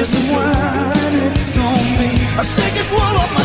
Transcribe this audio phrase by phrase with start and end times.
[0.00, 0.48] Here's the one.
[1.28, 2.08] it's on me.
[2.32, 3.39] I shake this world off my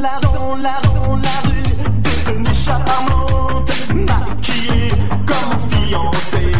[0.00, 1.62] la, dans la, dans la rue,
[2.26, 4.92] devenue charmante, maquillée
[5.26, 6.52] comme fiancée.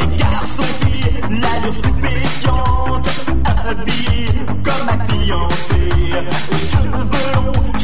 [0.00, 3.08] Des garçons, filles, l'allure stupéfiante,
[3.68, 4.28] habillée
[4.64, 5.90] comme ma fiancée.
[6.70, 7.75] Cheveux longs,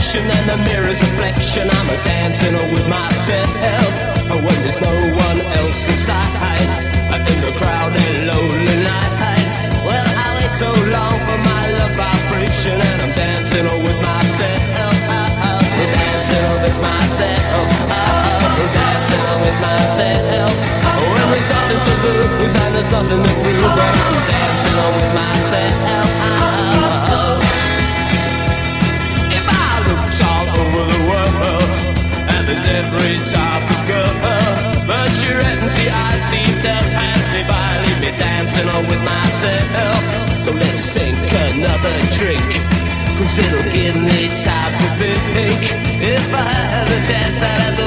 [0.00, 3.50] selection and the mirror's reflection, I'm a dancing with myself.
[4.30, 6.68] When there's no one else inside,
[7.12, 9.44] in the crowded lonely night.
[9.84, 14.62] Well, I wait so long for my love vibration, and I'm dancing with myself.
[15.96, 17.68] Dancing with myself.
[18.72, 20.54] Dancing with myself.
[21.12, 25.39] When there's nothing to lose and there's nothing to prove, I'm dancing with myself.
[32.80, 34.12] Every type of girl,
[34.88, 40.00] but you're empty, I seem to pass me by, leave me dancing on with myself.
[40.40, 42.50] So let's sink another drink.
[43.18, 45.60] Cause it'll give me time to think
[46.00, 47.79] If I had a chance I'd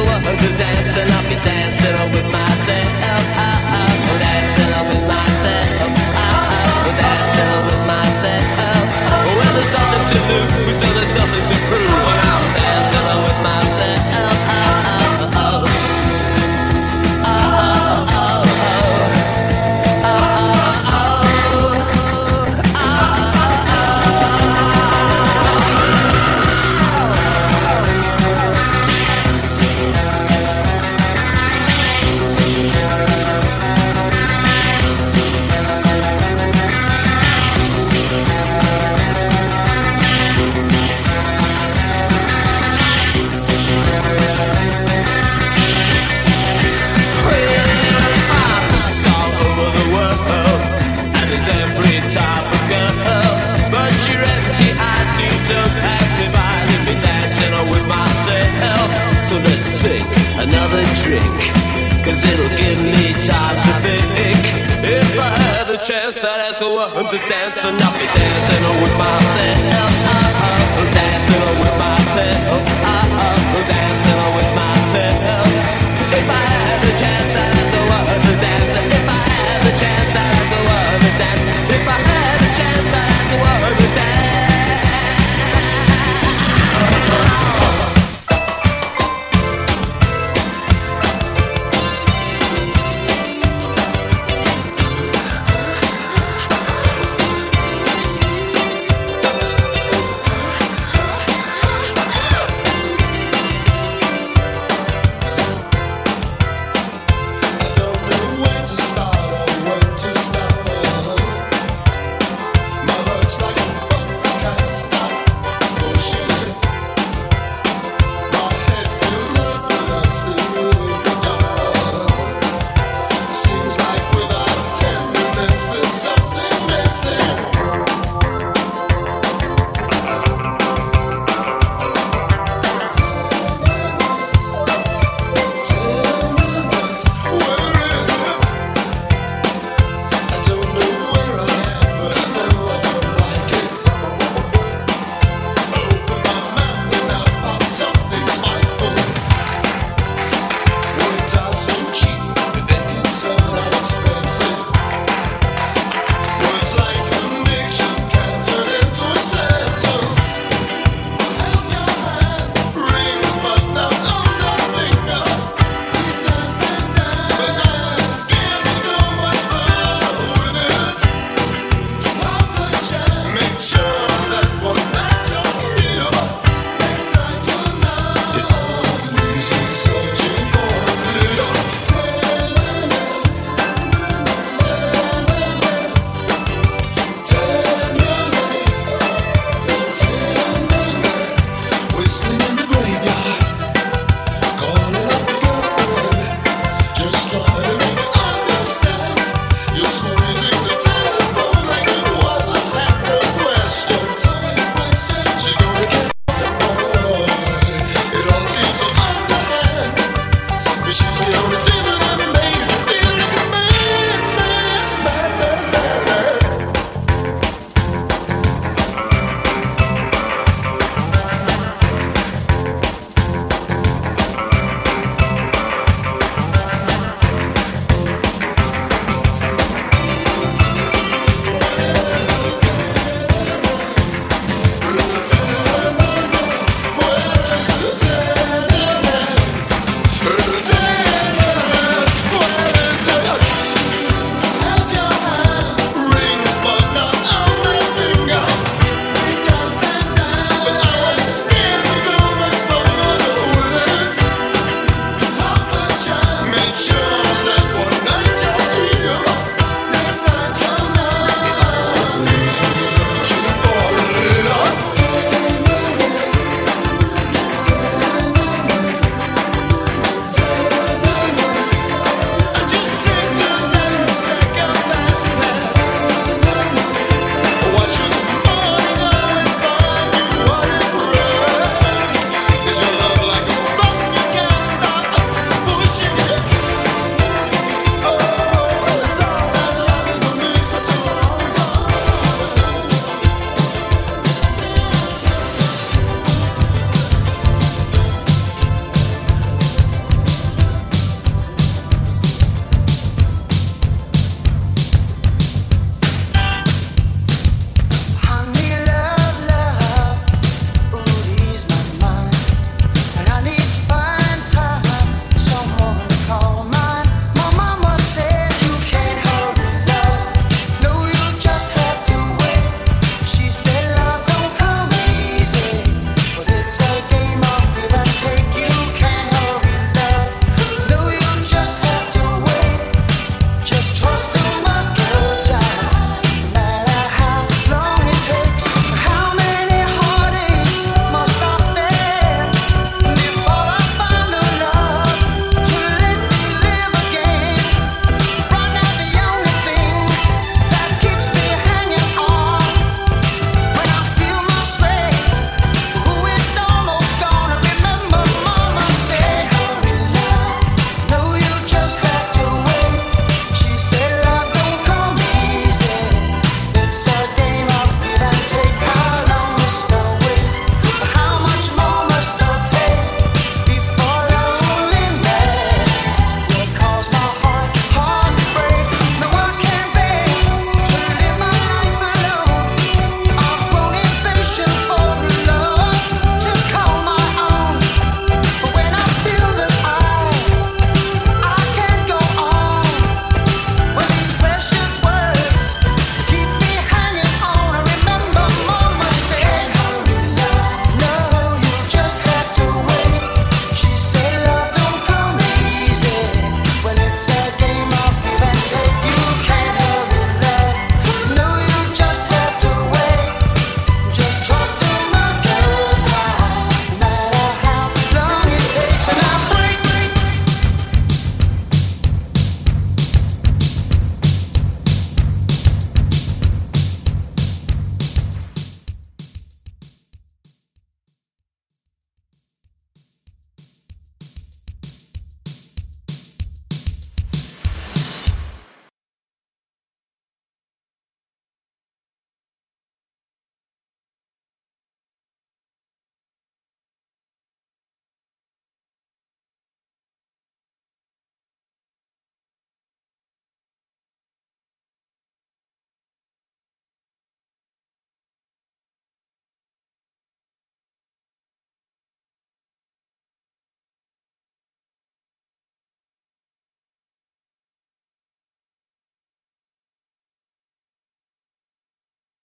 [67.31, 69.91] and I'll be dancing with myself.
[70.93, 72.63] Dancing with myself.
[72.63, 72.72] Dancing